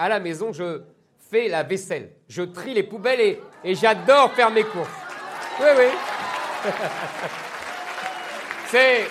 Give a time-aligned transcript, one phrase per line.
[0.00, 0.82] À la maison, je
[1.28, 4.88] fais la vaisselle, je trie les poubelles et, j'adore faire mes courses.
[5.58, 5.86] Oui, oui.
[8.68, 9.08] C'est...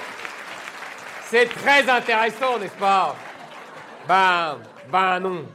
[1.26, 3.18] C'est très intéressant, n'est-ce pas?
[4.08, 4.59] Ben...
[4.90, 5.45] Ben non.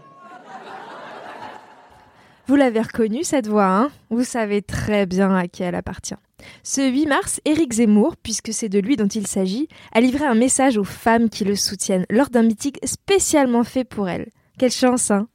[2.47, 3.91] Vous l'avez reconnu cette voix, hein?
[4.11, 6.17] Vous savez très bien à qui elle appartient.
[6.63, 10.35] Ce 8 mars, Éric Zemmour, puisque c'est de lui dont il s'agit, a livré un
[10.35, 14.29] message aux femmes qui le soutiennent lors d'un meeting spécialement fait pour elles.
[14.59, 15.29] Quelle chance, hein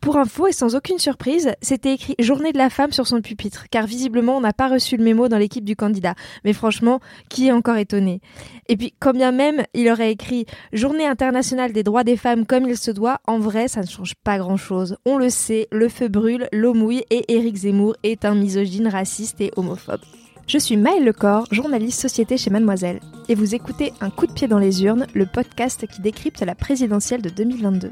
[0.00, 3.66] pour info et sans aucune surprise, c'était écrit Journée de la femme sur son pupitre,
[3.70, 6.16] car visiblement on n'a pas reçu le mémo dans l'équipe du candidat.
[6.44, 8.20] Mais franchement, qui est encore étonné?
[8.68, 12.68] Et puis, quand bien même il aurait écrit Journée internationale des droits des femmes comme
[12.68, 14.96] il se doit, en vrai, ça ne change pas grand-chose.
[15.06, 19.40] On le sait, le feu brûle, l'eau mouille et Éric Zemmour est un misogyne, raciste
[19.40, 20.00] et homophobe.
[20.52, 23.00] Je suis Maëlle Lecor, journaliste société chez Mademoiselle,
[23.30, 26.54] et vous écoutez Un coup de pied dans les urnes, le podcast qui décrypte la
[26.54, 27.90] présidentielle de 2022.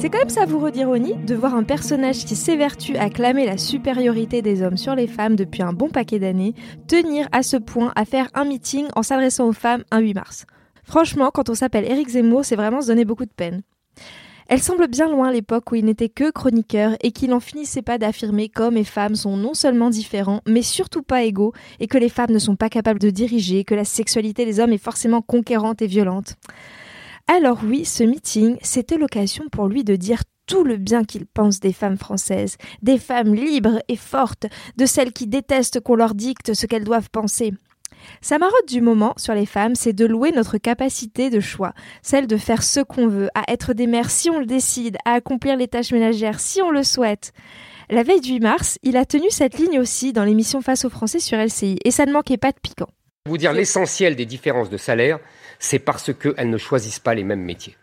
[0.00, 4.42] C'est quand même savoureux d'ironie de voir un personnage qui s'évertue à clamer la supériorité
[4.42, 6.54] des hommes sur les femmes depuis un bon paquet d'années
[6.86, 10.46] tenir à ce point à faire un meeting en s'adressant aux femmes un 8 mars.
[10.84, 13.62] Franchement, quand on s'appelle Éric Zemmour, c'est vraiment se donner beaucoup de peine.
[14.46, 17.98] Elle semble bien loin l'époque où il n'était que chroniqueur et qu'il n'en finissait pas
[17.98, 22.08] d'affirmer qu'hommes et femmes sont non seulement différents, mais surtout pas égaux, et que les
[22.08, 25.82] femmes ne sont pas capables de diriger, que la sexualité des hommes est forcément conquérante
[25.82, 26.36] et violente.
[27.30, 31.60] Alors oui, ce meeting, c'était l'occasion pour lui de dire tout le bien qu'il pense
[31.60, 34.46] des femmes françaises, des femmes libres et fortes,
[34.78, 37.52] de celles qui détestent qu'on leur dicte ce qu'elles doivent penser.
[38.22, 42.26] Sa marotte du moment sur les femmes, c'est de louer notre capacité de choix, celle
[42.26, 45.56] de faire ce qu'on veut, à être des mères si on le décide, à accomplir
[45.58, 47.32] les tâches ménagères si on le souhaite.
[47.90, 50.90] La veille du 8 mars, il a tenu cette ligne aussi dans l'émission Face aux
[50.90, 52.88] Français sur LCI, et ça ne manquait pas de piquant.
[53.28, 55.18] Vous dire l'essentiel des différences de salaire,
[55.58, 57.76] c'est parce qu'elles ne choisissent pas les mêmes métiers.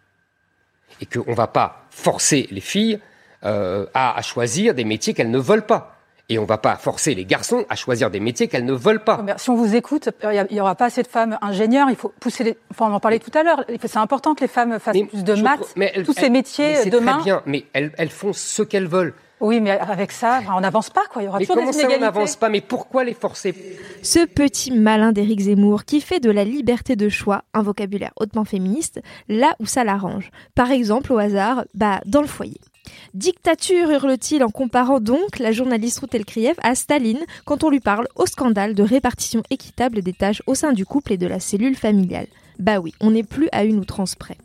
[1.01, 2.99] Et qu'on ne va pas forcer les filles
[3.43, 5.97] euh, à, choisir des métiers qu'elles ne veulent pas.
[6.29, 9.03] Et on ne va pas forcer les garçons à choisir des métiers qu'elles ne veulent
[9.03, 9.23] pas.
[9.37, 11.87] si on vous écoute, il n'y aura pas assez de femmes ingénieures.
[11.91, 12.57] Il faut pousser les...
[12.71, 13.63] Enfin, on en parlait tout à l'heure.
[13.85, 15.75] C'est important que les femmes fassent plus de maths.
[16.03, 17.17] tous ces métiers mais demain.
[17.17, 19.13] Très bien, mais elles, elles font ce qu'elles veulent.
[19.45, 21.21] Oui, mais avec ça, on n'avance pas, quoi.
[21.21, 22.01] Il y aura mais toujours comment des inégalités.
[22.01, 22.49] ça, on n'avance pas?
[22.49, 23.53] Mais pourquoi les forcer?
[24.01, 28.43] Ce petit malin d'Éric Zemmour qui fait de la liberté de choix un vocabulaire hautement
[28.43, 30.31] féministe, là où ça l'arrange.
[30.55, 32.59] Par exemple, au hasard, bah, dans le foyer.
[33.13, 38.07] Dictature, hurle-t-il en comparant donc la journaliste Ruth Elkriev à Staline quand on lui parle
[38.15, 41.75] au scandale de répartition équitable des tâches au sein du couple et de la cellule
[41.75, 42.27] familiale.
[42.57, 44.37] Bah oui, on n'est plus à une outrance près.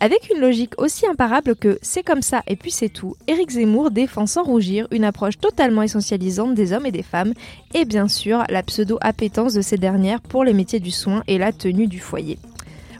[0.00, 3.90] Avec une logique aussi imparable que c'est comme ça et puis c'est tout, Éric Zemmour
[3.90, 7.32] défend sans rougir une approche totalement essentialisante des hommes et des femmes
[7.74, 11.52] et bien sûr la pseudo-appétence de ces dernières pour les métiers du soin et la
[11.52, 12.38] tenue du foyer.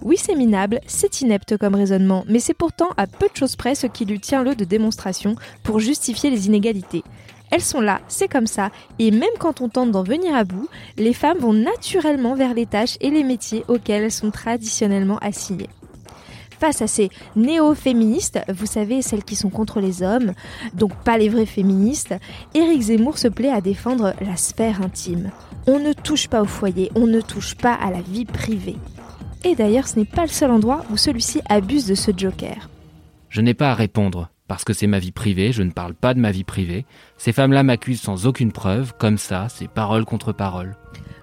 [0.02, 3.74] Oui, c'est minable, c'est inepte comme raisonnement, mais c'est pourtant à peu de choses près
[3.74, 7.02] ce qui lui tient le de démonstration pour justifier les inégalités.
[7.50, 10.68] Elles sont là, c'est comme ça, et même quand on tente d'en venir à bout,
[10.96, 15.68] les femmes vont naturellement vers les tâches et les métiers auxquels elles sont traditionnellement assignées
[16.64, 20.32] face à ces néo-féministes, vous savez, celles qui sont contre les hommes,
[20.72, 22.14] donc pas les vrais féministes,
[22.54, 25.30] Éric Zemmour se plaît à défendre la sphère intime.
[25.66, 28.76] On ne touche pas au foyer, on ne touche pas à la vie privée.
[29.44, 32.70] Et d'ailleurs, ce n'est pas le seul endroit où celui-ci abuse de ce joker.
[33.28, 36.14] Je n'ai pas à répondre, parce que c'est ma vie privée, je ne parle pas
[36.14, 36.86] de ma vie privée.
[37.18, 40.78] Ces femmes-là m'accusent sans aucune preuve, comme ça, c'est parole contre parole.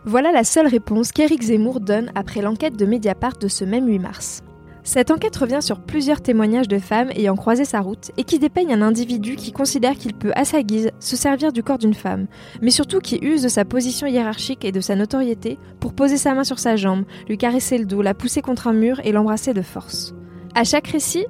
[0.05, 3.97] Voilà la seule réponse qu'Éric Zemmour donne après l'enquête de Mediapart de ce même 8
[3.97, 4.43] mars.
[4.83, 8.73] Cette enquête revient sur plusieurs témoignages de femmes ayant croisé sa route et qui dépeignent
[8.73, 12.27] un individu qui considère qu'il peut, à sa guise, se servir du corps d'une femme,
[12.61, 16.33] mais surtout qui use de sa position hiérarchique et de sa notoriété pour poser sa
[16.33, 19.53] main sur sa jambe, lui caresser le dos, la pousser contre un mur et l'embrasser
[19.53, 20.15] de force.
[20.55, 21.25] À chaque récit,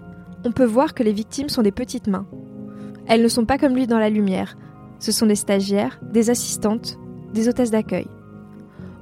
[0.45, 2.27] on peut voir que les victimes sont des petites mains.
[3.07, 4.57] Elles ne sont pas comme lui dans la lumière.
[4.99, 6.97] Ce sont des stagiaires, des assistantes,
[7.33, 8.07] des hôtesses d'accueil.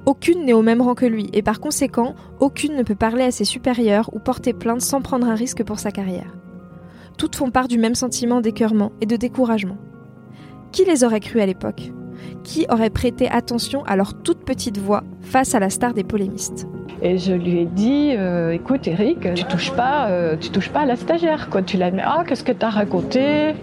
[0.06, 3.30] Aucune n'est au même rang que lui, et par conséquent, aucune ne peut parler à
[3.30, 6.36] ses supérieurs ou porter plainte sans prendre un risque pour sa carrière.
[7.18, 9.76] Toutes font part du même sentiment d'écœurement et de découragement.
[10.72, 11.92] Qui les aurait crues à l'époque?
[12.44, 16.66] Qui aurait prêté attention à leur toute petite voix face à la star des polémistes
[17.02, 20.80] et je lui ai dit, euh, écoute Eric, tu touches pas, euh, tu touches pas
[20.80, 21.62] à la stagiaire, quoi.
[21.62, 23.54] Tu l'as ah qu'est-ce que tu as raconté?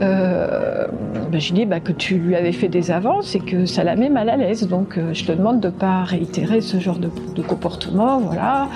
[0.00, 0.86] Euh,
[1.30, 3.66] ben, Je lui ai dit bah, que tu lui avais fait des avances et que
[3.66, 4.66] ça la met mal à l'aise.
[4.68, 7.08] Donc je te demande de pas réitérer ce genre de,
[7.42, 8.68] comportement, voilà.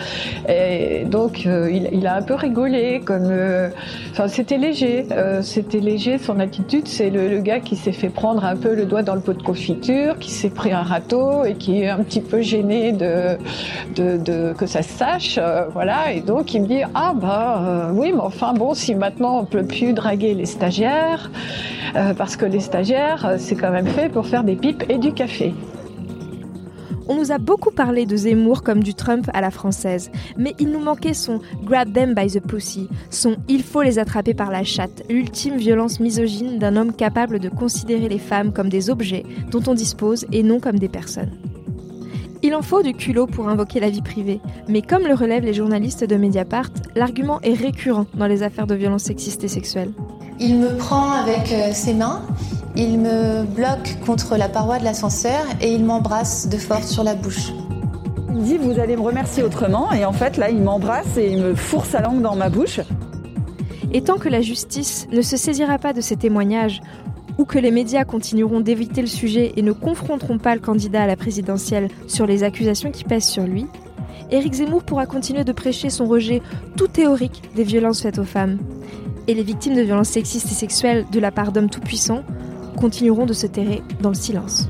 [0.48, 3.32] Et donc il, a un peu rigolé, comme,
[4.12, 5.06] enfin c'était léger,
[5.42, 6.86] c'était léger son attitude.
[6.86, 9.42] C'est le, gars qui s'est fait prendre un peu le doigt dans le pot de
[9.42, 13.36] confiture, qui s'est pris un râteau et qui est un petit peu gêné de
[13.94, 16.12] de, que ça se sache, euh, voilà.
[16.12, 19.44] Et donc il me dit ah bah euh, oui, mais enfin bon, si maintenant on
[19.44, 21.30] peut plus draguer les stagiaires,
[21.96, 25.12] euh, parce que les stagiaires c'est quand même fait pour faire des pipes et du
[25.12, 25.54] café.
[27.08, 30.70] On nous a beaucoup parlé de Zemmour comme du Trump à la française, mais il
[30.70, 34.62] nous manquait son Grab them by the pussy, son Il faut les attraper par la
[34.62, 39.62] chatte, l'ultime violence misogyne d'un homme capable de considérer les femmes comme des objets dont
[39.66, 41.51] on dispose et non comme des personnes.
[42.44, 45.54] Il en faut du culot pour invoquer la vie privée, mais comme le relèvent les
[45.54, 49.92] journalistes de Mediapart, l'argument est récurrent dans les affaires de violences sexistes et sexuelles.
[50.40, 52.22] Il me prend avec euh, ses mains,
[52.74, 57.14] il me bloque contre la paroi de l'ascenseur et il m'embrasse de force sur la
[57.14, 57.52] bouche.
[58.30, 61.30] Il me dit vous allez me remercier autrement et en fait là il m'embrasse et
[61.30, 62.80] il me fourre sa langue dans ma bouche.
[63.92, 66.80] Et tant que la justice ne se saisira pas de ces témoignages,
[67.42, 71.06] ou que les médias continueront d'éviter le sujet et ne confronteront pas le candidat à
[71.08, 73.66] la présidentielle sur les accusations qui pèsent sur lui,
[74.30, 76.40] Éric Zemmour pourra continuer de prêcher son rejet
[76.76, 78.58] tout théorique des violences faites aux femmes.
[79.26, 82.22] Et les victimes de violences sexistes et sexuelles de la part d'hommes tout-puissants
[82.76, 84.68] continueront de se terrer dans le silence.